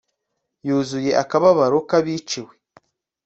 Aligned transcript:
Yuzuye 0.67 1.11
akababaro 1.23 1.77
kabaciwe 1.89 2.53